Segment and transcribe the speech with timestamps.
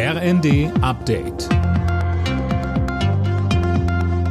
[0.00, 1.48] RND Update.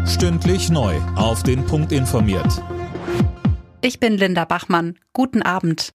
[0.08, 0.96] Stündlich neu.
[1.18, 2.64] Auf den Punkt informiert.
[3.82, 4.98] Ich bin Linda Bachmann.
[5.12, 5.92] Guten Abend.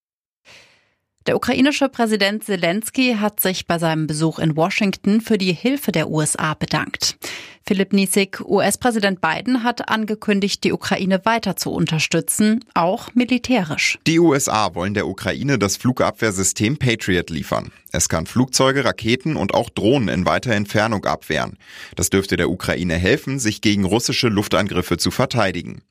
[1.26, 6.10] Der ukrainische Präsident Zelensky hat sich bei seinem Besuch in Washington für die Hilfe der
[6.10, 7.16] USA bedankt.
[7.64, 13.98] Philipp Niesig, US-Präsident Biden hat angekündigt, die Ukraine weiter zu unterstützen, auch militärisch.
[14.06, 17.70] Die USA wollen der Ukraine das Flugabwehrsystem Patriot liefern.
[17.92, 21.58] Es kann Flugzeuge, Raketen und auch Drohnen in weiter Entfernung abwehren.
[21.94, 25.82] Das dürfte der Ukraine helfen, sich gegen russische Luftangriffe zu verteidigen.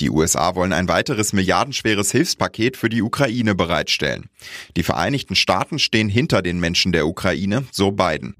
[0.00, 4.28] Die USA wollen ein weiteres milliardenschweres Hilfspaket für die Ukraine bereitstellen.
[4.76, 8.34] Die Vereinigten Staaten stehen hinter den Menschen der Ukraine, so Biden.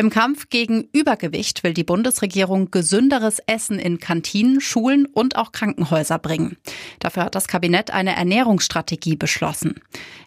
[0.00, 6.18] Im Kampf gegen Übergewicht will die Bundesregierung gesünderes Essen in Kantinen, Schulen und auch Krankenhäuser
[6.18, 6.56] bringen.
[7.00, 9.74] Dafür hat das Kabinett eine Ernährungsstrategie beschlossen.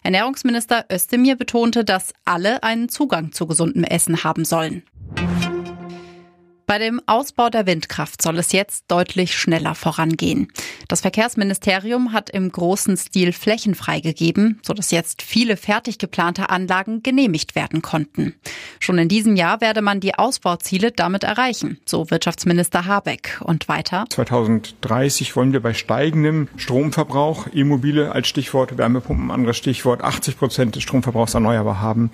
[0.04, 4.84] Ernährungsminister Özdemir betonte, dass alle einen Zugang zu gesundem Essen haben sollen.
[6.66, 10.48] Bei dem Ausbau der Windkraft soll es jetzt deutlich schneller vorangehen.
[10.88, 17.54] Das Verkehrsministerium hat im großen Stil Flächen freigegeben, sodass jetzt viele fertig geplante Anlagen genehmigt
[17.54, 18.34] werden konnten.
[18.80, 23.40] Schon in diesem Jahr werde man die Ausbauziele damit erreichen, so Wirtschaftsminister Habeck.
[23.40, 24.06] Und weiter.
[24.08, 30.82] 2030 wollen wir bei steigendem Stromverbrauch, E-Mobile als Stichwort, Wärmepumpen anderes Stichwort, 80 Prozent des
[30.82, 32.10] Stromverbrauchs erneuerbar haben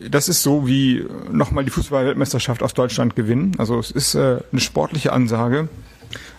[0.00, 3.52] das ist so wie nochmal die Fußball-Weltmeisterschaft aus Deutschland gewinnen.
[3.58, 5.68] Also es ist äh, eine sportliche Ansage,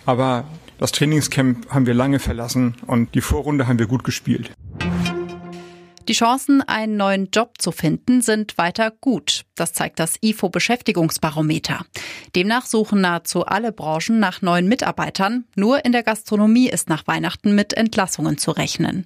[0.05, 0.45] aber
[0.77, 4.51] das Trainingscamp haben wir lange verlassen und die Vorrunde haben wir gut gespielt.
[6.07, 9.43] Die Chancen, einen neuen Job zu finden, sind weiter gut.
[9.53, 11.85] Das zeigt das IFO Beschäftigungsbarometer.
[12.35, 15.45] Demnach suchen nahezu alle Branchen nach neuen Mitarbeitern.
[15.55, 19.05] Nur in der Gastronomie ist nach Weihnachten mit Entlassungen zu rechnen.